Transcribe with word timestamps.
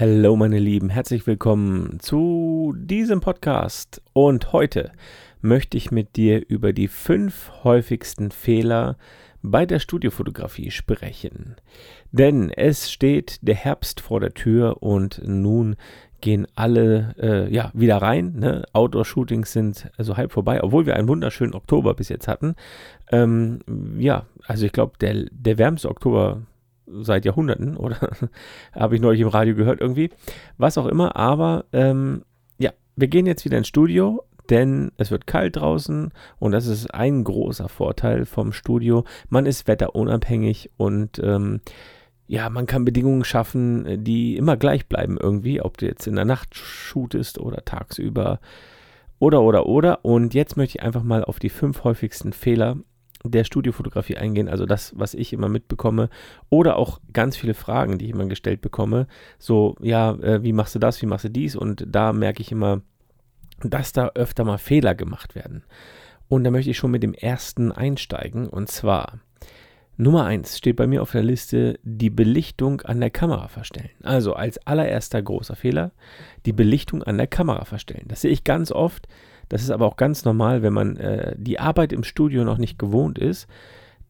Hallo 0.00 0.36
meine 0.36 0.60
Lieben, 0.60 0.90
herzlich 0.90 1.26
willkommen 1.26 1.98
zu 1.98 2.72
diesem 2.78 3.20
Podcast. 3.20 4.00
Und 4.12 4.52
heute 4.52 4.92
möchte 5.40 5.76
ich 5.76 5.90
mit 5.90 6.14
dir 6.14 6.48
über 6.48 6.72
die 6.72 6.86
fünf 6.86 7.50
häufigsten 7.64 8.30
Fehler 8.30 8.96
bei 9.42 9.66
der 9.66 9.80
Studiofotografie 9.80 10.70
sprechen. 10.70 11.56
Denn 12.12 12.52
es 12.52 12.92
steht 12.92 13.40
der 13.42 13.56
Herbst 13.56 14.00
vor 14.00 14.20
der 14.20 14.34
Tür 14.34 14.84
und 14.84 15.20
nun 15.26 15.74
gehen 16.20 16.46
alle 16.54 17.16
äh, 17.18 17.52
ja, 17.52 17.72
wieder 17.74 17.96
rein. 17.96 18.34
Ne? 18.38 18.66
Outdoor-Shootings 18.74 19.52
sind 19.52 19.90
also 19.96 20.16
halb 20.16 20.30
vorbei, 20.30 20.62
obwohl 20.62 20.86
wir 20.86 20.94
einen 20.94 21.08
wunderschönen 21.08 21.54
Oktober 21.54 21.94
bis 21.94 22.08
jetzt 22.08 22.28
hatten. 22.28 22.54
Ähm, 23.10 23.62
ja, 23.98 24.26
also 24.46 24.64
ich 24.64 24.70
glaube, 24.70 24.92
der, 25.00 25.24
der 25.32 25.58
wärmste 25.58 25.88
Oktober 25.88 26.42
seit 26.90 27.24
Jahrhunderten, 27.24 27.76
oder? 27.76 27.96
Habe 28.72 28.94
ich 28.94 29.00
neulich 29.00 29.20
im 29.20 29.28
Radio 29.28 29.54
gehört 29.54 29.80
irgendwie. 29.80 30.10
Was 30.56 30.78
auch 30.78 30.86
immer, 30.86 31.16
aber 31.16 31.64
ähm, 31.72 32.22
ja, 32.58 32.72
wir 32.96 33.08
gehen 33.08 33.26
jetzt 33.26 33.44
wieder 33.44 33.58
ins 33.58 33.68
Studio, 33.68 34.24
denn 34.50 34.92
es 34.96 35.10
wird 35.10 35.26
kalt 35.26 35.56
draußen 35.56 36.10
und 36.38 36.52
das 36.52 36.66
ist 36.66 36.92
ein 36.94 37.24
großer 37.24 37.68
Vorteil 37.68 38.24
vom 38.24 38.52
Studio. 38.52 39.04
Man 39.28 39.46
ist 39.46 39.68
wetterunabhängig 39.68 40.70
und 40.76 41.18
ähm, 41.22 41.60
ja, 42.26 42.50
man 42.50 42.66
kann 42.66 42.84
Bedingungen 42.84 43.24
schaffen, 43.24 44.04
die 44.04 44.36
immer 44.36 44.56
gleich 44.56 44.86
bleiben 44.86 45.16
irgendwie, 45.18 45.62
ob 45.62 45.78
du 45.78 45.86
jetzt 45.86 46.06
in 46.06 46.14
der 46.14 46.26
Nacht 46.26 46.54
shootest 46.54 47.38
oder 47.38 47.64
tagsüber 47.64 48.40
oder 49.18 49.42
oder 49.42 49.66
oder. 49.66 50.04
Und 50.04 50.34
jetzt 50.34 50.56
möchte 50.56 50.78
ich 50.78 50.82
einfach 50.82 51.02
mal 51.02 51.24
auf 51.24 51.38
die 51.38 51.48
fünf 51.48 51.84
häufigsten 51.84 52.32
Fehler 52.32 52.76
der 53.24 53.44
Studiofotografie 53.44 54.16
eingehen, 54.16 54.48
also 54.48 54.66
das, 54.66 54.92
was 54.96 55.14
ich 55.14 55.32
immer 55.32 55.48
mitbekomme, 55.48 56.08
oder 56.50 56.76
auch 56.76 57.00
ganz 57.12 57.36
viele 57.36 57.54
Fragen, 57.54 57.98
die 57.98 58.06
ich 58.06 58.12
immer 58.12 58.26
gestellt 58.26 58.60
bekomme. 58.60 59.06
So, 59.38 59.76
ja, 59.80 60.12
äh, 60.12 60.42
wie 60.42 60.52
machst 60.52 60.74
du 60.74 60.78
das, 60.78 61.02
wie 61.02 61.06
machst 61.06 61.24
du 61.24 61.30
dies? 61.30 61.56
Und 61.56 61.84
da 61.88 62.12
merke 62.12 62.42
ich 62.42 62.52
immer, 62.52 62.82
dass 63.60 63.92
da 63.92 64.12
öfter 64.14 64.44
mal 64.44 64.58
Fehler 64.58 64.94
gemacht 64.94 65.34
werden. 65.34 65.64
Und 66.28 66.44
da 66.44 66.50
möchte 66.50 66.70
ich 66.70 66.76
schon 66.76 66.90
mit 66.90 67.02
dem 67.02 67.14
ersten 67.14 67.72
einsteigen, 67.72 68.48
und 68.48 68.68
zwar 68.68 69.18
Nummer 70.00 70.26
1 70.26 70.56
steht 70.56 70.76
bei 70.76 70.86
mir 70.86 71.02
auf 71.02 71.10
der 71.10 71.24
Liste 71.24 71.80
die 71.82 72.08
Belichtung 72.08 72.82
an 72.82 73.00
der 73.00 73.10
Kamera 73.10 73.48
verstellen. 73.48 73.90
Also 74.04 74.34
als 74.34 74.64
allererster 74.64 75.20
großer 75.20 75.56
Fehler 75.56 75.90
die 76.46 76.52
Belichtung 76.52 77.02
an 77.02 77.18
der 77.18 77.26
Kamera 77.26 77.64
verstellen. 77.64 78.04
Das 78.06 78.20
sehe 78.20 78.30
ich 78.30 78.44
ganz 78.44 78.70
oft 78.70 79.08
das 79.48 79.62
ist 79.62 79.70
aber 79.70 79.86
auch 79.86 79.96
ganz 79.96 80.24
normal, 80.24 80.62
wenn 80.62 80.72
man 80.72 80.96
äh, 80.96 81.34
die 81.38 81.58
Arbeit 81.58 81.92
im 81.92 82.04
Studio 82.04 82.44
noch 82.44 82.58
nicht 82.58 82.78
gewohnt 82.78 83.18
ist, 83.18 83.46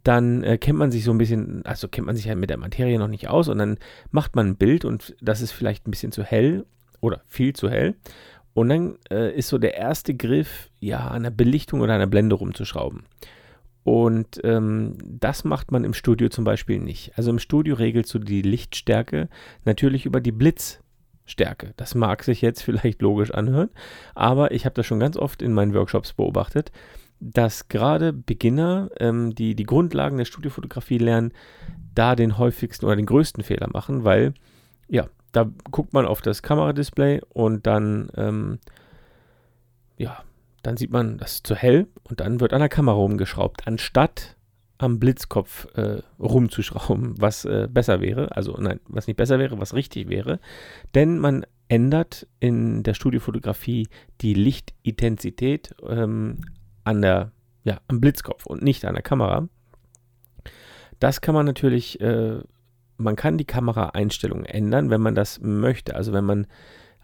dann 0.04 0.42
äh, 0.42 0.58
kennt 0.58 0.78
man 0.78 0.90
sich 0.90 1.04
so 1.04 1.10
ein 1.10 1.18
bisschen, 1.18 1.64
also 1.66 1.88
kennt 1.88 2.06
man 2.06 2.16
sich 2.16 2.28
halt 2.28 2.38
mit 2.38 2.50
der 2.50 2.56
Materie 2.56 2.98
noch 2.98 3.08
nicht 3.08 3.28
aus 3.28 3.48
und 3.48 3.58
dann 3.58 3.78
macht 4.10 4.36
man 4.36 4.48
ein 4.48 4.56
Bild 4.56 4.84
und 4.84 5.14
das 5.20 5.40
ist 5.40 5.52
vielleicht 5.52 5.86
ein 5.86 5.90
bisschen 5.90 6.12
zu 6.12 6.22
hell 6.22 6.64
oder 7.00 7.20
viel 7.26 7.52
zu 7.54 7.68
hell. 7.70 7.94
Und 8.54 8.70
dann 8.70 8.96
äh, 9.10 9.36
ist 9.36 9.48
so 9.48 9.58
der 9.58 9.76
erste 9.76 10.14
Griff, 10.14 10.70
ja, 10.80 11.06
an 11.08 11.22
der 11.22 11.30
Belichtung 11.30 11.80
oder 11.80 11.94
an 11.94 12.00
der 12.00 12.06
Blende 12.06 12.34
rumzuschrauben. 12.34 13.04
Und 13.84 14.40
ähm, 14.44 14.98
das 15.02 15.44
macht 15.44 15.70
man 15.70 15.84
im 15.84 15.94
Studio 15.94 16.28
zum 16.28 16.44
Beispiel 16.44 16.78
nicht. 16.78 17.12
Also 17.16 17.30
im 17.30 17.38
Studio 17.38 17.76
regelst 17.76 18.12
du 18.12 18.18
die 18.18 18.42
Lichtstärke 18.42 19.28
natürlich 19.64 20.06
über 20.06 20.20
die 20.20 20.32
Blitz, 20.32 20.80
Stärke. 21.28 21.74
Das 21.76 21.94
mag 21.94 22.24
sich 22.24 22.42
jetzt 22.42 22.62
vielleicht 22.64 23.02
logisch 23.02 23.32
anhören, 23.32 23.70
aber 24.14 24.52
ich 24.52 24.64
habe 24.64 24.74
das 24.74 24.86
schon 24.86 25.00
ganz 25.00 25.16
oft 25.16 25.42
in 25.42 25.52
meinen 25.52 25.74
Workshops 25.74 26.12
beobachtet, 26.12 26.72
dass 27.20 27.68
gerade 27.68 28.12
Beginner, 28.12 28.90
ähm, 29.00 29.34
die 29.34 29.54
die 29.54 29.64
Grundlagen 29.64 30.18
der 30.18 30.24
Studiofotografie 30.24 30.98
lernen, 30.98 31.32
da 31.94 32.14
den 32.14 32.38
häufigsten 32.38 32.86
oder 32.86 32.96
den 32.96 33.06
größten 33.06 33.42
Fehler 33.42 33.68
machen, 33.72 34.04
weil 34.04 34.34
ja, 34.88 35.08
da 35.32 35.50
guckt 35.70 35.92
man 35.92 36.06
auf 36.06 36.22
das 36.22 36.42
Kameradisplay 36.42 37.20
und 37.28 37.66
dann 37.66 38.10
ähm, 38.16 38.58
ja, 39.96 40.22
dann 40.62 40.76
sieht 40.76 40.90
man, 40.90 41.18
das 41.18 41.34
ist 41.34 41.46
zu 41.46 41.54
hell 41.54 41.88
und 42.04 42.20
dann 42.20 42.40
wird 42.40 42.52
an 42.52 42.60
der 42.60 42.68
Kamera 42.68 42.96
rumgeschraubt, 42.96 43.66
anstatt 43.66 44.36
am 44.78 45.00
Blitzkopf 45.00 45.66
äh, 45.74 46.02
rumzuschrauben, 46.18 47.20
was 47.20 47.44
äh, 47.44 47.68
besser 47.70 48.00
wäre. 48.00 48.34
Also 48.36 48.56
nein, 48.58 48.80
was 48.86 49.06
nicht 49.08 49.16
besser 49.16 49.38
wäre, 49.38 49.60
was 49.60 49.74
richtig 49.74 50.08
wäre. 50.08 50.38
Denn 50.94 51.18
man 51.18 51.44
ändert 51.68 52.26
in 52.40 52.82
der 52.84 52.94
Studiofotografie 52.94 53.88
die 54.20 54.34
Lichtintensität 54.34 55.74
ähm, 55.86 56.38
an 56.84 57.02
der, 57.02 57.32
ja, 57.64 57.80
am 57.88 58.00
Blitzkopf 58.00 58.46
und 58.46 58.62
nicht 58.62 58.84
an 58.84 58.94
der 58.94 59.02
Kamera. 59.02 59.48
Das 61.00 61.20
kann 61.20 61.34
man 61.34 61.44
natürlich, 61.44 62.00
äh, 62.00 62.38
man 62.96 63.16
kann 63.16 63.36
die 63.36 63.44
Kameraeinstellungen 63.44 64.46
ändern, 64.46 64.90
wenn 64.90 65.00
man 65.00 65.14
das 65.14 65.40
möchte. 65.40 65.94
Also 65.94 66.12
wenn 66.12 66.24
man 66.24 66.46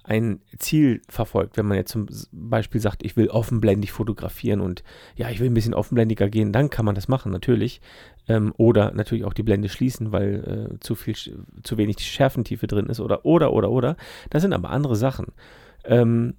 ein 0.04 0.40
Ziel 0.58 1.00
verfolgt. 1.08 1.56
Wenn 1.56 1.66
man 1.66 1.78
jetzt 1.78 1.90
zum 1.90 2.06
Beispiel 2.30 2.80
sagt, 2.80 3.04
ich 3.04 3.16
will 3.16 3.28
offenblendig 3.28 3.90
fotografieren 3.90 4.60
und 4.60 4.84
ja, 5.16 5.30
ich 5.30 5.40
will 5.40 5.48
ein 5.48 5.54
bisschen 5.54 5.74
offenblendiger 5.74 6.28
gehen, 6.28 6.52
dann 6.52 6.70
kann 6.70 6.84
man 6.84 6.94
das 6.94 7.08
machen, 7.08 7.32
natürlich. 7.32 7.80
Ähm, 8.28 8.52
oder 8.58 8.92
natürlich 8.92 9.24
auch 9.24 9.32
die 9.32 9.42
Blende 9.42 9.68
schließen, 9.68 10.12
weil 10.12 10.74
äh, 10.74 10.80
zu 10.80 10.94
viel, 10.94 11.14
zu 11.14 11.76
wenig 11.78 11.98
Schärfentiefe 12.00 12.66
drin 12.66 12.86
ist 12.86 13.00
oder, 13.00 13.24
oder, 13.24 13.52
oder, 13.52 13.70
oder. 13.70 13.96
Das 14.28 14.42
sind 14.42 14.52
aber 14.52 14.70
andere 14.70 14.94
Sachen. 14.94 15.32
Ähm, 15.84 16.34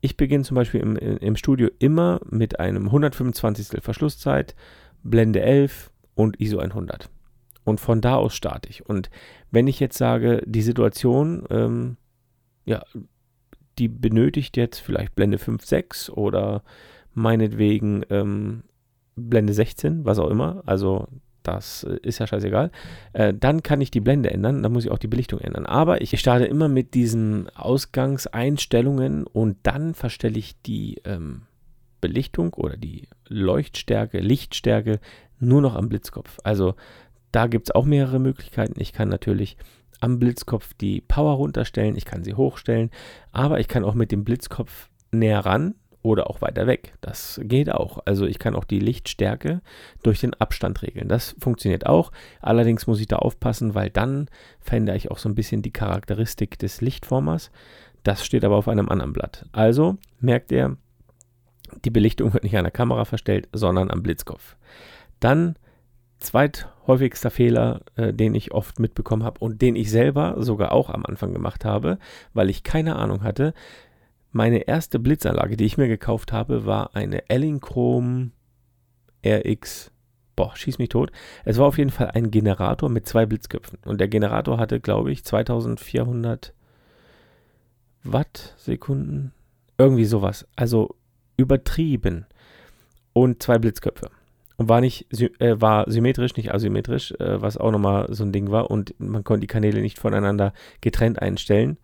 ich 0.00 0.16
beginne 0.16 0.44
zum 0.44 0.56
Beispiel 0.56 0.80
im, 0.80 0.96
im 0.96 1.36
Studio 1.36 1.68
immer 1.78 2.20
mit 2.28 2.58
einem 2.58 2.86
125. 2.86 3.82
Verschlusszeit, 3.82 4.56
Blende 5.02 5.40
11 5.40 5.90
und 6.14 6.40
ISO 6.40 6.58
100. 6.58 7.08
Und 7.64 7.80
von 7.80 8.00
da 8.00 8.16
aus 8.16 8.34
starte 8.34 8.68
ich. 8.68 8.86
Und 8.86 9.10
wenn 9.50 9.68
ich 9.68 9.80
jetzt 9.80 9.98
sage, 9.98 10.42
die 10.46 10.62
Situation, 10.62 11.44
ähm, 11.50 11.96
ja, 12.66 12.84
die 13.78 13.88
benötigt 13.88 14.56
jetzt 14.56 14.78
vielleicht 14.78 15.14
Blende 15.14 15.38
5, 15.38 15.64
6 15.64 16.10
oder 16.10 16.62
meinetwegen 17.14 18.02
ähm, 18.10 18.64
Blende 19.16 19.54
16, 19.54 20.04
was 20.04 20.18
auch 20.18 20.28
immer. 20.28 20.62
Also 20.66 21.08
das 21.42 21.84
äh, 21.84 21.98
ist 22.02 22.18
ja 22.18 22.26
scheißegal. 22.26 22.70
Äh, 23.12 23.32
dann 23.34 23.62
kann 23.62 23.80
ich 23.80 23.90
die 23.90 24.00
Blende 24.00 24.30
ändern, 24.30 24.62
dann 24.62 24.72
muss 24.72 24.84
ich 24.84 24.90
auch 24.90 24.98
die 24.98 25.08
Belichtung 25.08 25.40
ändern. 25.40 25.66
Aber 25.66 26.02
ich 26.02 26.18
starte 26.18 26.44
immer 26.44 26.68
mit 26.68 26.94
diesen 26.94 27.48
Ausgangseinstellungen 27.50 29.26
und 29.26 29.58
dann 29.62 29.94
verstelle 29.94 30.38
ich 30.38 30.60
die 30.62 31.00
ähm, 31.04 31.42
Belichtung 32.00 32.52
oder 32.54 32.76
die 32.76 33.08
Leuchtstärke, 33.28 34.18
Lichtstärke 34.18 35.00
nur 35.38 35.62
noch 35.62 35.74
am 35.74 35.88
Blitzkopf. 35.88 36.38
Also 36.44 36.74
da 37.32 37.46
gibt 37.46 37.68
es 37.68 37.74
auch 37.74 37.84
mehrere 37.84 38.18
Möglichkeiten. 38.18 38.80
Ich 38.80 38.92
kann 38.92 39.08
natürlich 39.08 39.56
am 40.00 40.18
Blitzkopf 40.18 40.74
die 40.74 41.00
Power 41.00 41.34
runterstellen, 41.34 41.96
ich 41.96 42.04
kann 42.04 42.24
sie 42.24 42.34
hochstellen, 42.34 42.90
aber 43.32 43.60
ich 43.60 43.68
kann 43.68 43.84
auch 43.84 43.94
mit 43.94 44.12
dem 44.12 44.24
Blitzkopf 44.24 44.90
näher 45.10 45.40
ran 45.40 45.74
oder 46.02 46.30
auch 46.30 46.40
weiter 46.40 46.66
weg. 46.66 46.94
Das 47.00 47.40
geht 47.42 47.70
auch. 47.70 47.98
Also 48.04 48.26
ich 48.26 48.38
kann 48.38 48.54
auch 48.54 48.64
die 48.64 48.78
Lichtstärke 48.78 49.60
durch 50.02 50.20
den 50.20 50.34
Abstand 50.34 50.82
regeln. 50.82 51.08
Das 51.08 51.34
funktioniert 51.40 51.86
auch. 51.86 52.12
Allerdings 52.40 52.86
muss 52.86 53.00
ich 53.00 53.08
da 53.08 53.16
aufpassen, 53.16 53.74
weil 53.74 53.90
dann 53.90 54.28
verändere 54.60 54.96
ich 54.96 55.10
auch 55.10 55.18
so 55.18 55.28
ein 55.28 55.34
bisschen 55.34 55.62
die 55.62 55.72
Charakteristik 55.72 56.58
des 56.58 56.80
Lichtformers. 56.80 57.50
Das 58.04 58.24
steht 58.24 58.44
aber 58.44 58.56
auf 58.56 58.68
einem 58.68 58.88
anderen 58.88 59.12
Blatt. 59.12 59.46
Also 59.50 59.96
merkt 60.20 60.52
ihr, 60.52 60.76
die 61.84 61.90
Belichtung 61.90 62.32
wird 62.32 62.44
nicht 62.44 62.56
an 62.56 62.64
der 62.64 62.70
Kamera 62.70 63.04
verstellt, 63.04 63.48
sondern 63.52 63.90
am 63.90 64.04
Blitzkopf. 64.04 64.56
Dann 65.18 65.56
zweithäufigster 66.20 67.30
Fehler, 67.30 67.80
äh, 67.96 68.12
den 68.12 68.34
ich 68.34 68.52
oft 68.52 68.78
mitbekommen 68.78 69.24
habe 69.24 69.40
und 69.40 69.62
den 69.62 69.76
ich 69.76 69.90
selber 69.90 70.36
sogar 70.38 70.72
auch 70.72 70.90
am 70.90 71.04
Anfang 71.04 71.32
gemacht 71.32 71.64
habe, 71.64 71.98
weil 72.32 72.50
ich 72.50 72.62
keine 72.62 72.96
Ahnung 72.96 73.22
hatte. 73.22 73.54
Meine 74.32 74.68
erste 74.68 74.98
Blitzanlage, 74.98 75.56
die 75.56 75.64
ich 75.64 75.78
mir 75.78 75.88
gekauft 75.88 76.32
habe, 76.32 76.66
war 76.66 76.94
eine 76.94 77.28
Ellinchrom 77.30 78.32
RX. 79.24 79.90
Boah, 80.34 80.54
schieß 80.54 80.78
mich 80.78 80.90
tot. 80.90 81.10
Es 81.44 81.56
war 81.56 81.66
auf 81.66 81.78
jeden 81.78 81.90
Fall 81.90 82.10
ein 82.10 82.30
Generator 82.30 82.90
mit 82.90 83.06
zwei 83.06 83.24
Blitzköpfen. 83.24 83.78
Und 83.86 84.00
der 84.00 84.08
Generator 84.08 84.58
hatte, 84.58 84.80
glaube 84.80 85.10
ich, 85.10 85.24
2400 85.24 86.52
Watt 88.02 88.54
Sekunden. 88.58 89.32
Irgendwie 89.78 90.04
sowas. 90.04 90.46
Also 90.54 90.94
übertrieben. 91.38 92.26
Und 93.14 93.42
zwei 93.42 93.58
Blitzköpfe 93.58 94.10
und 94.56 94.68
war 94.68 94.80
nicht 94.80 95.06
äh, 95.40 95.60
war 95.60 95.90
symmetrisch, 95.90 96.36
nicht 96.36 96.52
asymmetrisch, 96.52 97.12
äh, 97.12 97.40
was 97.40 97.56
auch 97.56 97.70
nochmal 97.70 98.12
so 98.12 98.24
ein 98.24 98.32
Ding 98.32 98.50
war 98.50 98.70
und 98.70 98.94
man 98.98 99.24
konnte 99.24 99.42
die 99.42 99.46
Kanäle 99.46 99.80
nicht 99.80 99.98
voneinander 99.98 100.52
getrennt 100.80 101.20
einstellen. 101.20 101.78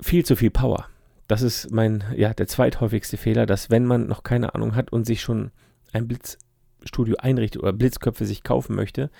Viel 0.00 0.24
zu 0.24 0.36
viel 0.36 0.50
Power. 0.50 0.86
Das 1.28 1.42
ist 1.42 1.72
mein, 1.72 2.04
ja, 2.14 2.32
der 2.32 2.46
zweithäufigste 2.46 3.16
Fehler, 3.16 3.46
dass 3.46 3.70
wenn 3.70 3.84
man 3.84 4.06
noch 4.06 4.22
keine 4.22 4.54
Ahnung 4.54 4.76
hat 4.76 4.92
und 4.92 5.06
sich 5.06 5.22
schon 5.22 5.50
ein 5.92 6.06
Blitzstudio 6.06 7.16
einrichtet 7.18 7.62
oder 7.62 7.72
Blitzköpfe 7.72 8.24
sich 8.26 8.42
kaufen 8.42 8.76
möchte, 8.76 9.10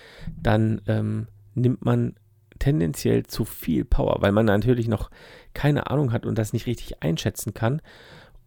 dann 0.40 0.80
ähm, 0.86 1.26
nimmt 1.54 1.84
man 1.84 2.14
tendenziell 2.58 3.26
zu 3.26 3.44
viel 3.44 3.84
Power, 3.84 4.18
weil 4.20 4.32
man 4.32 4.46
natürlich 4.46 4.88
noch 4.88 5.10
keine 5.52 5.90
Ahnung 5.90 6.12
hat 6.12 6.24
und 6.24 6.38
das 6.38 6.52
nicht 6.52 6.66
richtig 6.66 7.02
einschätzen 7.02 7.54
kann 7.54 7.82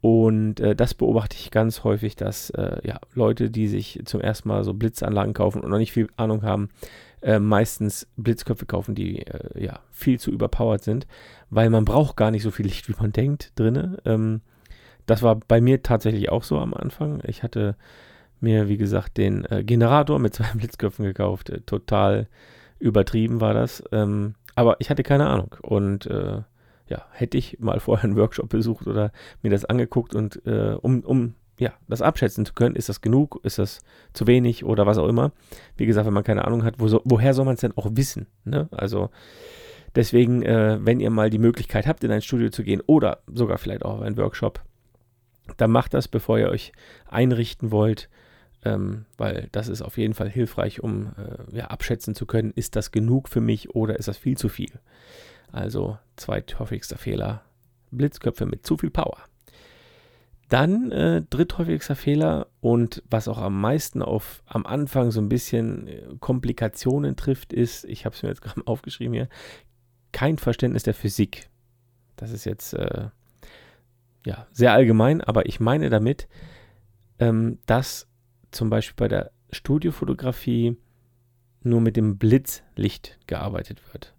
und 0.01 0.59
äh, 0.59 0.75
das 0.75 0.93
beobachte 0.93 1.35
ich 1.37 1.51
ganz 1.51 1.83
häufig, 1.83 2.15
dass 2.15 2.49
äh, 2.51 2.77
ja, 2.87 2.99
Leute, 3.13 3.49
die 3.49 3.67
sich 3.67 4.01
zum 4.05 4.21
ersten 4.21 4.47
Mal 4.47 4.63
so 4.63 4.73
Blitzanlagen 4.73 5.33
kaufen 5.33 5.61
und 5.61 5.69
noch 5.69 5.77
nicht 5.77 5.91
viel 5.91 6.07
Ahnung 6.15 6.43
haben, 6.43 6.69
äh, 7.21 7.39
meistens 7.39 8.07
Blitzköpfe 8.15 8.65
kaufen, 8.65 8.95
die 8.95 9.25
äh, 9.25 9.61
ja 9.61 9.79
viel 9.91 10.19
zu 10.19 10.31
überpowered 10.31 10.83
sind, 10.83 11.05
weil 11.49 11.69
man 11.69 11.83
braucht 11.83 12.15
gar 12.15 12.31
nicht 12.31 12.43
so 12.43 12.51
viel 12.51 12.65
Licht, 12.65 12.87
wie 12.87 12.95
man 12.97 13.11
denkt, 13.11 13.51
drinne. 13.55 13.97
Ähm, 14.05 14.41
das 15.05 15.21
war 15.21 15.35
bei 15.35 15.59
mir 15.59 15.83
tatsächlich 15.83 16.29
auch 16.29 16.43
so 16.43 16.59
am 16.59 16.73
Anfang. 16.73 17.21
Ich 17.25 17.43
hatte 17.43 17.75
mir, 18.39 18.69
wie 18.69 18.77
gesagt, 18.77 19.17
den 19.17 19.43
äh, 19.45 19.63
Generator 19.65 20.19
mit 20.19 20.33
zwei 20.33 20.47
Blitzköpfen 20.55 21.03
gekauft. 21.03 21.51
Total 21.65 22.27
übertrieben 22.79 23.41
war 23.41 23.53
das. 23.53 23.83
Ähm, 23.91 24.35
aber 24.55 24.77
ich 24.79 24.89
hatte 24.89 25.03
keine 25.03 25.27
Ahnung. 25.27 25.55
Und 25.61 26.05
äh, 26.05 26.41
ja, 26.89 27.05
hätte 27.11 27.37
ich 27.37 27.59
mal 27.59 27.79
vorher 27.79 28.05
einen 28.05 28.17
Workshop 28.17 28.49
besucht 28.49 28.87
oder 28.87 29.11
mir 29.41 29.51
das 29.51 29.65
angeguckt 29.65 30.15
und 30.15 30.45
äh, 30.45 30.75
um, 30.81 31.01
um 31.01 31.35
ja, 31.59 31.73
das 31.87 32.01
abschätzen 32.01 32.45
zu 32.45 32.53
können, 32.53 32.75
ist 32.75 32.89
das 32.89 33.01
genug, 33.01 33.39
ist 33.43 33.59
das 33.59 33.79
zu 34.13 34.27
wenig 34.27 34.63
oder 34.63 34.85
was 34.85 34.97
auch 34.97 35.07
immer. 35.07 35.31
Wie 35.75 35.85
gesagt, 35.85 36.07
wenn 36.07 36.13
man 36.13 36.23
keine 36.23 36.45
Ahnung 36.45 36.63
hat, 36.63 36.79
wo 36.79 36.87
so, 36.87 37.01
woher 37.03 37.33
soll 37.33 37.45
man 37.45 37.55
es 37.55 37.61
denn 37.61 37.75
auch 37.75 37.87
wissen? 37.91 38.27
Ne? 38.45 38.69
Also 38.71 39.09
deswegen, 39.95 40.41
äh, 40.41 40.79
wenn 40.81 40.99
ihr 40.99 41.09
mal 41.09 41.29
die 41.29 41.37
Möglichkeit 41.37 41.85
habt, 41.85 42.03
in 42.03 42.11
ein 42.11 42.21
Studio 42.21 42.49
zu 42.49 42.63
gehen 42.63 42.81
oder 42.87 43.19
sogar 43.27 43.57
vielleicht 43.57 43.83
auch 43.83 43.95
auf 43.95 44.01
einen 44.01 44.17
Workshop, 44.17 44.61
dann 45.57 45.71
macht 45.71 45.93
das, 45.93 46.07
bevor 46.07 46.39
ihr 46.39 46.49
euch 46.49 46.71
einrichten 47.07 47.71
wollt, 47.71 48.09
ähm, 48.63 49.05
weil 49.17 49.49
das 49.51 49.67
ist 49.67 49.81
auf 49.81 49.97
jeden 49.97 50.13
Fall 50.13 50.29
hilfreich, 50.29 50.81
um 50.81 51.13
äh, 51.17 51.57
ja, 51.57 51.65
abschätzen 51.65 52.15
zu 52.15 52.25
können, 52.25 52.51
ist 52.55 52.75
das 52.75 52.91
genug 52.91 53.29
für 53.29 53.41
mich 53.41 53.75
oder 53.75 53.97
ist 53.97 54.07
das 54.07 54.17
viel 54.17 54.37
zu 54.37 54.47
viel. 54.47 54.71
Also 55.51 55.97
zweithäufigster 56.15 56.97
Fehler, 56.97 57.43
Blitzköpfe 57.91 58.45
mit 58.45 58.65
zu 58.65 58.77
viel 58.77 58.89
Power. 58.89 59.17
Dann 60.49 60.91
äh, 60.91 61.21
dritthäufigster 61.29 61.95
Fehler 61.95 62.47
und 62.59 63.03
was 63.09 63.27
auch 63.27 63.37
am 63.37 63.61
meisten 63.61 64.01
auf 64.01 64.41
am 64.47 64.65
Anfang 64.65 65.11
so 65.11 65.21
ein 65.21 65.29
bisschen 65.29 65.87
äh, 65.87 66.01
Komplikationen 66.19 67.15
trifft, 67.15 67.53
ist, 67.53 67.85
ich 67.85 68.05
habe 68.05 68.15
es 68.15 68.23
mir 68.23 68.29
jetzt 68.29 68.41
gerade 68.43 68.65
aufgeschrieben 68.65 69.13
hier, 69.13 69.29
kein 70.11 70.37
Verständnis 70.39 70.83
der 70.83 70.95
Physik. 70.95 71.49
Das 72.15 72.31
ist 72.31 72.45
jetzt 72.45 72.73
äh, 72.73 73.09
ja 74.25 74.47
sehr 74.51 74.73
allgemein, 74.73 75.21
aber 75.21 75.45
ich 75.45 75.59
meine 75.59 75.89
damit, 75.89 76.27
ähm, 77.19 77.59
dass 77.67 78.07
zum 78.51 78.71
Beispiel 78.71 78.95
bei 78.97 79.07
der 79.07 79.31
Studiofotografie 79.51 80.77
nur 81.61 81.81
mit 81.81 81.95
dem 81.95 82.17
Blitzlicht 82.17 83.19
gearbeitet 83.27 83.81
wird. 83.93 84.15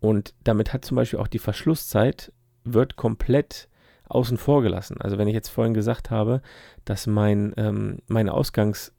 Und 0.00 0.34
damit 0.44 0.72
hat 0.72 0.84
zum 0.84 0.96
Beispiel 0.96 1.18
auch 1.18 1.28
die 1.28 1.38
Verschlusszeit 1.38 2.32
wird 2.64 2.96
komplett 2.96 3.68
außen 4.10 4.38
vor 4.38 4.62
gelassen. 4.62 5.00
Also 5.00 5.18
wenn 5.18 5.28
ich 5.28 5.34
jetzt 5.34 5.48
vorhin 5.48 5.74
gesagt 5.74 6.10
habe, 6.10 6.42
dass 6.84 7.06
mein, 7.06 7.52
ähm, 7.56 7.98
meine, 8.08 8.34
Ausgangs, 8.34 8.92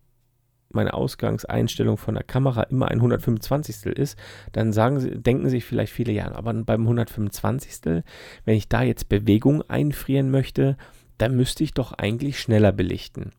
meine 0.69 0.93
Ausgangseinstellung 0.93 1.97
von 1.97 2.13
der 2.13 2.23
Kamera 2.23 2.63
immer 2.63 2.87
ein 2.87 2.99
125. 2.99 3.87
ist, 3.87 4.17
dann 4.53 4.71
sagen 4.71 4.99
sie, 4.99 5.11
denken 5.11 5.49
sich 5.49 5.65
vielleicht 5.65 5.91
viele, 5.91 6.13
ja, 6.13 6.31
aber 6.31 6.53
beim 6.53 6.81
125. 6.83 8.03
wenn 8.45 8.55
ich 8.55 8.69
da 8.69 8.83
jetzt 8.83 9.09
Bewegung 9.09 9.63
einfrieren 9.63 10.31
möchte, 10.31 10.77
dann 11.17 11.35
müsste 11.35 11.63
ich 11.63 11.73
doch 11.73 11.91
eigentlich 11.93 12.39
schneller 12.39 12.71
belichten. 12.71 13.31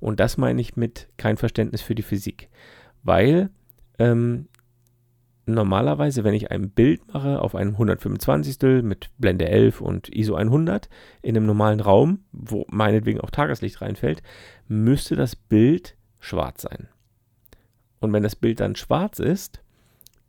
Und 0.00 0.20
das 0.20 0.36
meine 0.36 0.60
ich 0.60 0.76
mit 0.76 1.08
kein 1.16 1.36
Verständnis 1.36 1.80
für 1.80 1.94
die 1.94 2.02
Physik. 2.02 2.48
Weil 3.02 3.50
ähm, 3.98 4.48
normalerweise, 5.54 6.24
wenn 6.24 6.34
ich 6.34 6.50
ein 6.50 6.70
Bild 6.70 7.12
mache 7.12 7.40
auf 7.40 7.54
einem 7.54 7.72
125. 7.72 8.82
mit 8.82 9.10
Blende 9.18 9.48
11 9.48 9.80
und 9.80 10.14
ISO 10.14 10.34
100 10.34 10.88
in 11.22 11.36
einem 11.36 11.46
normalen 11.46 11.80
Raum, 11.80 12.24
wo 12.32 12.66
meinetwegen 12.68 13.20
auch 13.20 13.30
Tageslicht 13.30 13.80
reinfällt, 13.80 14.22
müsste 14.68 15.16
das 15.16 15.36
Bild 15.36 15.96
schwarz 16.18 16.62
sein. 16.62 16.88
Und 18.00 18.12
wenn 18.12 18.22
das 18.22 18.36
Bild 18.36 18.60
dann 18.60 18.76
schwarz 18.76 19.18
ist, 19.18 19.62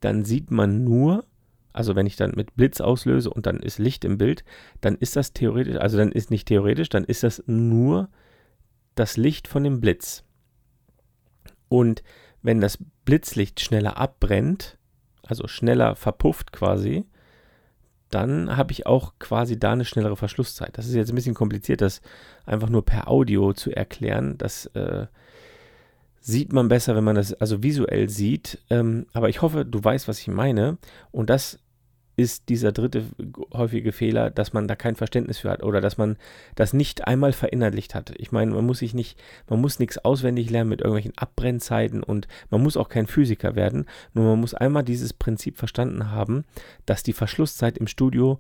dann 0.01 0.25
sieht 0.25 0.51
man 0.51 0.83
nur, 0.83 1.25
also 1.73 1.95
wenn 1.95 2.05
ich 2.05 2.15
dann 2.15 2.33
mit 2.35 2.55
Blitz 2.55 2.81
auslöse 2.81 3.29
und 3.29 3.45
dann 3.45 3.59
ist 3.59 3.79
Licht 3.79 4.03
im 4.03 4.17
Bild, 4.17 4.43
dann 4.81 4.95
ist 4.95 5.15
das 5.15 5.33
theoretisch, 5.33 5.77
also 5.77 5.97
dann 5.97 6.11
ist 6.11 6.31
nicht 6.31 6.47
theoretisch, 6.47 6.89
dann 6.89 7.05
ist 7.05 7.23
das 7.23 7.43
nur 7.47 8.09
das 8.95 9.17
Licht 9.17 9.47
von 9.47 9.63
dem 9.63 9.79
Blitz. 9.79 10.23
Und 11.69 12.03
wenn 12.41 12.59
das 12.59 12.77
Blitzlicht 13.05 13.61
schneller 13.61 13.97
abbrennt, 13.97 14.77
also 15.31 15.47
schneller 15.47 15.95
verpufft 15.95 16.51
quasi, 16.51 17.05
dann 18.09 18.57
habe 18.57 18.73
ich 18.73 18.85
auch 18.85 19.13
quasi 19.17 19.57
da 19.57 19.71
eine 19.71 19.85
schnellere 19.85 20.17
Verschlusszeit. 20.17 20.77
Das 20.77 20.85
ist 20.85 20.93
jetzt 20.93 21.09
ein 21.09 21.15
bisschen 21.15 21.33
kompliziert, 21.33 21.79
das 21.79 22.01
einfach 22.45 22.69
nur 22.69 22.83
per 22.85 23.07
Audio 23.07 23.53
zu 23.53 23.71
erklären. 23.71 24.37
Das 24.37 24.65
äh, 24.75 25.07
sieht 26.19 26.51
man 26.51 26.67
besser, 26.67 26.97
wenn 26.97 27.05
man 27.05 27.15
das 27.15 27.33
also 27.33 27.63
visuell 27.63 28.09
sieht. 28.09 28.59
Ähm, 28.69 29.07
aber 29.13 29.29
ich 29.29 29.41
hoffe, 29.41 29.63
du 29.63 29.81
weißt, 29.81 30.09
was 30.09 30.19
ich 30.19 30.27
meine. 30.27 30.77
Und 31.11 31.29
das 31.29 31.59
ist 32.21 32.49
dieser 32.49 32.71
dritte 32.71 33.03
häufige 33.53 33.91
Fehler, 33.91 34.29
dass 34.29 34.53
man 34.53 34.67
da 34.67 34.75
kein 34.75 34.95
Verständnis 34.95 35.39
für 35.39 35.49
hat 35.49 35.63
oder 35.63 35.81
dass 35.81 35.97
man 35.97 36.17
das 36.55 36.73
nicht 36.73 37.07
einmal 37.07 37.33
verinnerlicht 37.33 37.95
hat. 37.95 38.13
Ich 38.17 38.31
meine, 38.31 38.51
man 38.51 38.65
muss 38.65 38.79
sich 38.79 38.93
nicht, 38.93 39.21
man 39.49 39.61
muss 39.61 39.79
nichts 39.79 39.97
auswendig 39.97 40.49
lernen 40.49 40.69
mit 40.69 40.81
irgendwelchen 40.81 41.17
Abbrennzeiten 41.17 42.03
und 42.03 42.27
man 42.49 42.61
muss 42.61 42.77
auch 42.77 42.89
kein 42.89 43.07
Physiker 43.07 43.55
werden, 43.55 43.85
nur 44.13 44.25
man 44.25 44.39
muss 44.39 44.53
einmal 44.53 44.83
dieses 44.83 45.13
Prinzip 45.13 45.57
verstanden 45.57 46.11
haben, 46.11 46.45
dass 46.85 47.03
die 47.03 47.13
Verschlusszeit 47.13 47.77
im 47.77 47.87
Studio 47.87 48.39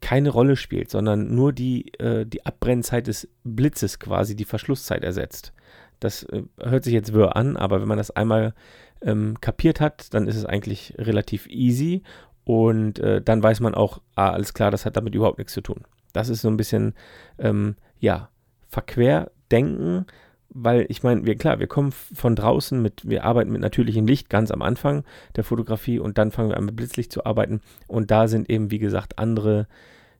keine 0.00 0.30
Rolle 0.30 0.56
spielt, 0.56 0.90
sondern 0.90 1.34
nur 1.34 1.52
die, 1.52 1.92
äh, 1.98 2.24
die 2.24 2.46
Abbrennzeit 2.46 3.06
des 3.06 3.28
Blitzes 3.44 3.98
quasi 3.98 4.36
die 4.36 4.44
Verschlusszeit 4.44 5.02
ersetzt. 5.02 5.52
Das 6.00 6.22
äh, 6.24 6.42
hört 6.58 6.84
sich 6.84 6.94
jetzt 6.94 7.12
wirr 7.12 7.36
an, 7.36 7.56
aber 7.56 7.80
wenn 7.80 7.88
man 7.88 7.98
das 7.98 8.10
einmal 8.10 8.54
ähm, 9.02 9.40
kapiert 9.40 9.80
hat, 9.80 10.12
dann 10.14 10.26
ist 10.26 10.36
es 10.36 10.44
eigentlich 10.44 10.94
relativ 10.98 11.46
easy 11.48 12.02
und 12.48 12.98
äh, 13.00 13.20
dann 13.20 13.42
weiß 13.42 13.60
man 13.60 13.74
auch, 13.74 14.00
ah, 14.14 14.30
alles 14.30 14.54
klar, 14.54 14.70
das 14.70 14.86
hat 14.86 14.96
damit 14.96 15.14
überhaupt 15.14 15.36
nichts 15.36 15.52
zu 15.52 15.60
tun. 15.60 15.82
Das 16.14 16.30
ist 16.30 16.40
so 16.40 16.48
ein 16.48 16.56
bisschen, 16.56 16.94
ähm, 17.38 17.76
ja, 18.00 18.30
Verquerdenken, 18.68 20.06
weil 20.48 20.86
ich 20.88 21.02
meine, 21.02 21.26
wir 21.26 21.36
klar, 21.36 21.58
wir 21.58 21.66
kommen 21.66 21.92
von 21.92 22.34
draußen 22.34 22.80
mit, 22.80 23.06
wir 23.06 23.24
arbeiten 23.24 23.52
mit 23.52 23.60
natürlichem 23.60 24.06
Licht 24.06 24.30
ganz 24.30 24.50
am 24.50 24.62
Anfang 24.62 25.04
der 25.36 25.44
Fotografie 25.44 25.98
und 25.98 26.16
dann 26.16 26.30
fangen 26.30 26.48
wir 26.48 26.56
an 26.56 26.64
mit 26.64 26.74
Blitzlicht 26.74 27.12
zu 27.12 27.26
arbeiten 27.26 27.60
und 27.86 28.10
da 28.10 28.28
sind 28.28 28.48
eben, 28.48 28.70
wie 28.70 28.78
gesagt, 28.78 29.18
andere, 29.18 29.66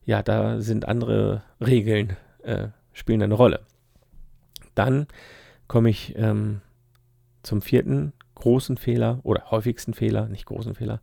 ja, 0.05 0.21
da 0.21 0.61
sind 0.61 0.87
andere 0.87 1.41
Regeln, 1.59 2.15
äh, 2.43 2.67
spielen 2.93 3.23
eine 3.23 3.33
Rolle. 3.33 3.61
Dann 4.75 5.07
komme 5.67 5.89
ich 5.89 6.13
ähm, 6.15 6.61
zum 7.41 7.63
vierten 7.63 8.13
großen 8.35 8.77
Fehler 8.77 9.19
oder 9.23 9.49
häufigsten 9.49 9.95
Fehler, 9.95 10.27
nicht 10.27 10.45
großen 10.45 10.75
Fehler, 10.75 11.01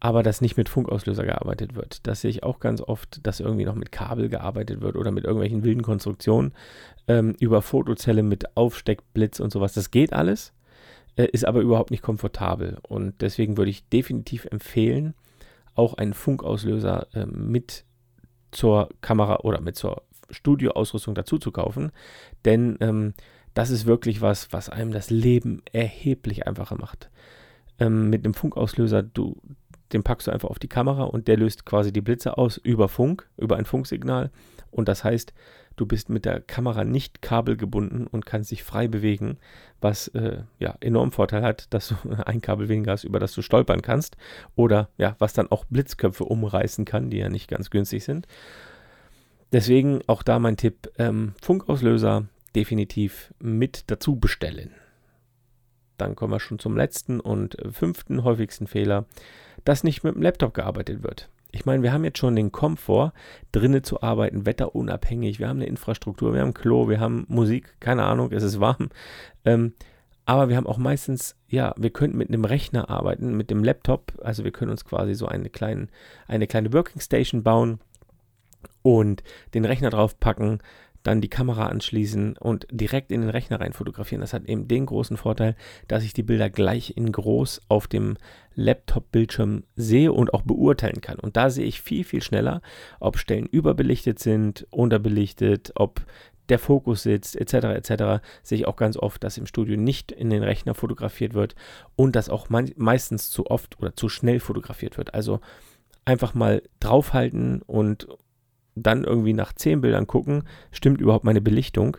aber 0.00 0.22
dass 0.22 0.40
nicht 0.40 0.56
mit 0.56 0.68
Funkauslöser 0.68 1.24
gearbeitet 1.24 1.74
wird. 1.74 2.06
Das 2.06 2.20
sehe 2.20 2.30
ich 2.30 2.42
auch 2.42 2.60
ganz 2.60 2.80
oft, 2.80 3.26
dass 3.26 3.40
irgendwie 3.40 3.64
noch 3.64 3.74
mit 3.74 3.92
Kabel 3.92 4.28
gearbeitet 4.28 4.80
wird 4.80 4.96
oder 4.96 5.10
mit 5.10 5.24
irgendwelchen 5.24 5.64
wilden 5.64 5.82
Konstruktionen 5.82 6.52
ähm, 7.08 7.34
über 7.40 7.62
Fotozelle 7.62 8.22
mit 8.22 8.56
Aufsteckblitz 8.56 9.40
und 9.40 9.52
sowas. 9.52 9.72
Das 9.72 9.90
geht 9.90 10.12
alles, 10.12 10.52
äh, 11.16 11.26
ist 11.26 11.46
aber 11.46 11.60
überhaupt 11.60 11.90
nicht 11.90 12.02
komfortabel. 12.02 12.78
Und 12.82 13.20
deswegen 13.22 13.56
würde 13.56 13.70
ich 13.70 13.88
definitiv 13.88 14.46
empfehlen, 14.46 15.14
auch 15.74 15.94
einen 15.94 16.14
Funkauslöser 16.14 17.06
äh, 17.14 17.26
mit 17.26 17.84
zur 18.50 18.88
Kamera 19.00 19.40
oder 19.40 19.60
mit 19.60 19.76
zur 19.76 20.02
Studioausrüstung 20.30 21.14
dazu 21.14 21.38
zu 21.38 21.52
kaufen. 21.52 21.92
Denn 22.44 22.76
ähm, 22.80 23.14
das 23.54 23.70
ist 23.70 23.86
wirklich 23.86 24.20
was, 24.20 24.52
was 24.52 24.68
einem 24.68 24.92
das 24.92 25.10
Leben 25.10 25.62
erheblich 25.72 26.46
einfacher 26.46 26.76
macht. 26.76 27.10
Ähm, 27.78 28.10
mit 28.10 28.24
einem 28.24 28.34
Funkauslöser, 28.34 29.02
du, 29.02 29.40
den 29.92 30.02
packst 30.02 30.26
du 30.26 30.30
einfach 30.30 30.48
auf 30.48 30.58
die 30.58 30.68
Kamera 30.68 31.04
und 31.04 31.28
der 31.28 31.36
löst 31.36 31.64
quasi 31.64 31.92
die 31.92 32.00
Blitze 32.00 32.38
aus 32.38 32.56
über 32.56 32.88
Funk, 32.88 33.28
über 33.36 33.56
ein 33.56 33.64
Funksignal. 33.64 34.30
Und 34.70 34.88
das 34.88 35.04
heißt, 35.04 35.32
du 35.76 35.86
bist 35.86 36.08
mit 36.08 36.24
der 36.24 36.40
Kamera 36.40 36.84
nicht 36.84 37.22
kabelgebunden 37.22 38.06
und 38.06 38.26
kannst 38.26 38.50
dich 38.50 38.62
frei 38.64 38.88
bewegen, 38.88 39.38
was 39.80 40.08
äh, 40.08 40.42
ja 40.58 40.74
enorm 40.80 41.12
Vorteil 41.12 41.42
hat, 41.42 41.72
dass 41.72 41.88
du 41.88 41.94
ein 42.26 42.40
Kabel 42.40 42.68
weniger 42.68 42.92
hast, 42.92 43.04
über 43.04 43.20
das 43.20 43.32
du 43.32 43.42
stolpern 43.42 43.82
kannst. 43.82 44.16
Oder 44.54 44.88
ja, 44.98 45.16
was 45.18 45.32
dann 45.32 45.50
auch 45.50 45.64
Blitzköpfe 45.66 46.24
umreißen 46.24 46.84
kann, 46.84 47.10
die 47.10 47.18
ja 47.18 47.28
nicht 47.28 47.48
ganz 47.48 47.70
günstig 47.70 48.04
sind. 48.04 48.26
Deswegen 49.52 50.00
auch 50.06 50.22
da 50.22 50.38
mein 50.38 50.56
Tipp: 50.56 50.90
ähm, 50.98 51.34
Funkauslöser 51.40 52.26
definitiv 52.54 53.32
mit 53.38 53.84
dazu 53.90 54.16
bestellen. 54.16 54.70
Dann 55.98 56.16
kommen 56.16 56.32
wir 56.32 56.40
schon 56.40 56.58
zum 56.58 56.76
letzten 56.76 57.20
und 57.20 57.56
fünften 57.72 58.24
häufigsten 58.24 58.66
Fehler 58.66 59.06
dass 59.66 59.84
nicht 59.84 60.04
mit 60.04 60.14
dem 60.14 60.22
Laptop 60.22 60.54
gearbeitet 60.54 61.02
wird. 61.02 61.28
Ich 61.52 61.66
meine, 61.66 61.82
wir 61.82 61.92
haben 61.92 62.04
jetzt 62.04 62.18
schon 62.18 62.36
den 62.36 62.52
Komfort, 62.52 63.12
drinnen 63.52 63.82
zu 63.82 64.02
arbeiten, 64.02 64.46
wetterunabhängig. 64.46 65.38
Wir 65.38 65.48
haben 65.48 65.58
eine 65.58 65.66
Infrastruktur, 65.66 66.32
wir 66.34 66.40
haben 66.40 66.54
Klo, 66.54 66.88
wir 66.88 67.00
haben 67.00 67.24
Musik, 67.28 67.74
keine 67.80 68.04
Ahnung, 68.04 68.32
es 68.32 68.42
ist 68.42 68.60
warm. 68.60 68.90
Ähm, 69.44 69.74
aber 70.24 70.48
wir 70.48 70.56
haben 70.56 70.66
auch 70.66 70.78
meistens, 70.78 71.36
ja, 71.48 71.72
wir 71.76 71.90
könnten 71.90 72.18
mit 72.18 72.28
einem 72.28 72.44
Rechner 72.44 72.90
arbeiten, 72.90 73.36
mit 73.36 73.50
dem 73.50 73.62
Laptop. 73.62 74.12
Also 74.22 74.44
wir 74.44 74.50
können 74.50 74.70
uns 74.70 74.84
quasi 74.84 75.14
so 75.14 75.26
eine, 75.26 75.48
kleine, 75.50 75.88
eine 76.26 76.46
kleine 76.46 76.72
Working 76.72 77.00
Station 77.00 77.42
bauen 77.42 77.80
und 78.82 79.22
den 79.54 79.64
Rechner 79.64 79.90
draufpacken, 79.90 80.60
dann 81.06 81.20
die 81.20 81.28
Kamera 81.28 81.66
anschließen 81.66 82.36
und 82.36 82.66
direkt 82.70 83.12
in 83.12 83.20
den 83.20 83.30
Rechner 83.30 83.60
rein 83.60 83.72
fotografieren. 83.72 84.20
Das 84.20 84.32
hat 84.32 84.46
eben 84.46 84.66
den 84.66 84.86
großen 84.86 85.16
Vorteil, 85.16 85.54
dass 85.88 86.02
ich 86.02 86.12
die 86.12 86.22
Bilder 86.22 86.50
gleich 86.50 86.96
in 86.96 87.12
groß 87.12 87.62
auf 87.68 87.86
dem 87.86 88.16
Laptop-Bildschirm 88.54 89.64
sehe 89.76 90.12
und 90.12 90.34
auch 90.34 90.42
beurteilen 90.42 91.00
kann. 91.00 91.18
Und 91.18 91.36
da 91.36 91.50
sehe 91.50 91.66
ich 91.66 91.80
viel, 91.80 92.04
viel 92.04 92.22
schneller, 92.22 92.60
ob 92.98 93.18
Stellen 93.18 93.46
überbelichtet 93.46 94.18
sind, 94.18 94.66
unterbelichtet, 94.70 95.72
ob 95.76 96.04
der 96.48 96.58
Fokus 96.58 97.02
sitzt, 97.02 97.36
etc. 97.36 97.54
etc. 97.54 98.24
sehe 98.42 98.58
ich 98.58 98.66
auch 98.66 98.76
ganz 98.76 98.96
oft, 98.96 99.22
dass 99.22 99.38
im 99.38 99.46
Studio 99.46 99.76
nicht 99.76 100.12
in 100.12 100.30
den 100.30 100.42
Rechner 100.42 100.74
fotografiert 100.74 101.34
wird 101.34 101.54
und 101.96 102.16
dass 102.16 102.28
auch 102.28 102.48
meistens 102.48 103.30
zu 103.30 103.46
oft 103.46 103.78
oder 103.78 103.94
zu 103.94 104.08
schnell 104.08 104.40
fotografiert 104.40 104.96
wird. 104.96 105.14
Also 105.14 105.40
einfach 106.04 106.34
mal 106.34 106.62
draufhalten 106.80 107.62
und 107.62 108.06
dann 108.76 109.04
irgendwie 109.04 109.32
nach 109.32 109.52
zehn 109.52 109.80
Bildern 109.80 110.06
gucken, 110.06 110.44
stimmt 110.70 111.00
überhaupt 111.00 111.24
meine 111.24 111.40
Belichtung 111.40 111.96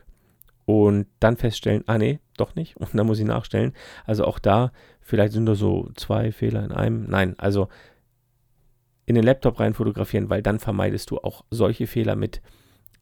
und 0.66 1.08
dann 1.20 1.36
feststellen, 1.36 1.84
ah 1.88 1.98
nee, 1.98 2.20
doch 2.38 2.56
nicht 2.56 2.78
und 2.78 2.94
dann 2.94 3.08
muss 3.08 3.20
ich 3.20 3.26
nachstellen. 3.26 3.74
Also 4.06 4.24
auch 4.24 4.40
da, 4.40 4.72
vielleicht 5.02 5.34
sind 5.34 5.46
da 5.46 5.56
so 5.56 5.90
zwei 5.96 6.32
Fehler 6.32 6.64
in 6.64 6.72
einem. 6.72 7.10
Nein, 7.10 7.36
also 7.38 7.68
in 9.06 9.16
den 9.16 9.24
Laptop 9.24 9.60
rein 9.60 9.74
fotografieren, 9.74 10.30
weil 10.30 10.42
dann 10.42 10.60
vermeidest 10.60 11.12
du 11.12 11.18
auch 11.18 11.44
solche 11.50 11.88
Fehler 11.88 12.16
mit 12.16 12.42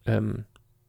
ähm, 0.06 0.44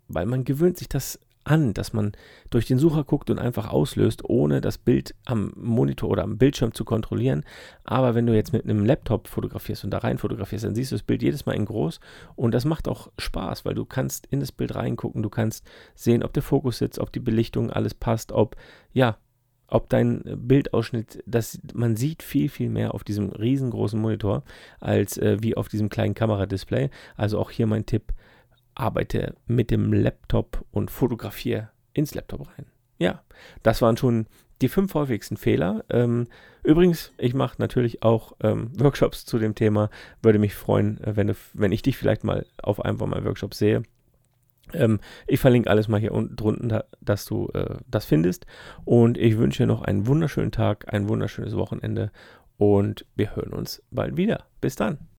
weil 0.08 0.26
man 0.26 0.44
gewöhnt 0.44 0.78
sich 0.78 0.90
das 0.90 1.20
an, 1.48 1.74
dass 1.74 1.94
man 1.94 2.12
durch 2.50 2.66
den 2.66 2.78
Sucher 2.78 3.04
guckt 3.04 3.30
und 3.30 3.40
einfach 3.40 3.70
auslöst, 3.70 4.24
ohne 4.24 4.62
das 4.62 4.78
Bild 4.78 5.16
am 5.26 5.54
Monitor 5.56 6.10
oder 6.10 6.24
am 6.24 6.38
Bildschirm 6.38 6.74
zu 6.74 6.86
kontrollieren. 6.86 7.44
Aber 7.84 8.16
wenn 8.16 8.26
du 8.26 8.36
jetzt 8.36 8.54
mit 8.54 8.64
einem 8.64 8.86
Laptop 8.86 9.28
fotografierst 9.28 9.84
und 9.84 9.92
da 9.92 10.00
rein 10.00 10.18
fotografierst, 10.18 10.66
dann 10.66 10.76
siehst 10.76 10.92
du 10.92 10.96
das 10.96 11.04
Bild 11.04 11.22
jedes 11.22 11.46
Mal 11.46 11.56
in 11.56 11.66
groß 11.66 12.00
und 12.36 12.54
das 12.54 12.66
macht 12.66 12.88
auch 12.88 13.12
Spaß, 13.18 13.66
weil 13.66 13.76
du 13.76 13.86
kannst 13.86 14.28
in 14.28 14.40
das 14.40 14.52
Bild 14.52 14.76
reingucken, 14.76 15.24
du 15.24 15.30
kannst 15.30 15.66
sehen, 15.96 16.24
ob 16.24 16.34
der 16.34 16.44
Fokus 16.44 16.78
sitzt, 16.78 17.00
ob 17.00 17.12
die 17.12 17.20
Belichtung 17.20 17.72
alles 17.72 17.94
passt, 17.94 18.32
ob 18.32 18.56
ja, 18.94 19.18
ob 19.70 19.90
dein 19.90 20.24
Bildausschnitt, 20.24 21.22
das 21.26 21.60
man 21.74 21.98
sieht 21.98 22.24
viel 22.24 22.50
viel 22.50 22.70
mehr 22.70 22.94
auf 22.94 23.04
diesem 23.04 23.30
riesengroßen 23.30 24.00
Monitor 24.00 24.44
als 24.80 25.18
äh, 25.18 25.38
wie 25.42 25.58
auf 25.58 25.68
diesem 25.68 25.90
kleinen 25.90 26.14
Kameradisplay. 26.14 26.90
Also 27.18 27.38
auch 27.38 27.52
hier 27.52 27.68
mein 27.68 27.86
Tipp, 27.86 28.14
arbeite 28.78 29.36
mit 29.46 29.72
dem 29.72 29.92
Laptop 29.94 30.66
und 30.72 30.92
fotografiere 30.92 31.70
ins 31.94 32.14
Laptop 32.14 32.48
rein. 32.48 32.66
Ja, 33.00 33.24
das 33.64 33.82
waren 33.82 33.98
schon 33.98 34.28
die 34.62 34.70
fünf 34.70 34.94
häufigsten 34.94 35.38
Fehler. 35.38 35.84
Ähm, 35.90 36.28
übrigens, 36.64 37.12
ich 37.18 37.34
mache 37.34 37.56
natürlich 37.60 38.04
auch 38.04 38.34
ähm, 38.42 38.72
Workshops 38.80 39.26
zu 39.26 39.38
dem 39.38 39.56
Thema. 39.56 39.90
Würde 40.22 40.40
mich 40.40 40.56
freuen, 40.56 41.00
äh, 41.04 41.16
wenn, 41.16 41.28
du, 41.28 41.36
wenn 41.54 41.72
ich 41.72 41.82
dich 41.82 41.98
vielleicht 41.98 42.24
mal 42.24 42.46
auf 42.62 42.84
einem 42.84 42.98
von 42.98 43.10
meinen 43.10 43.26
Workshops 43.26 43.60
sehe. 43.60 43.84
Ähm, 44.74 45.00
ich 45.28 45.40
verlinke 45.40 45.70
alles 45.70 45.88
mal 45.88 46.00
hier 46.00 46.12
unten 46.12 46.36
drunten, 46.36 46.80
dass 47.02 47.26
du 47.26 47.50
äh, 47.54 47.78
das 47.88 48.06
findest. 48.06 48.46
Und 48.84 49.18
ich 49.18 49.38
wünsche 49.38 49.64
dir 49.64 49.68
noch 49.68 49.84
einen 49.84 50.08
wunderschönen 50.08 50.52
Tag, 50.52 50.92
ein 50.92 51.08
wunderschönes 51.08 51.56
Wochenende 51.56 52.12
und 52.58 53.06
wir 53.16 53.36
hören 53.36 53.54
uns 53.54 53.84
bald 53.92 54.18
wieder. 54.18 54.46
Bis 54.60 54.76
dann. 54.76 55.08